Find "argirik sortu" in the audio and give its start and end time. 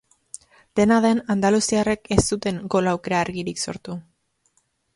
3.27-3.99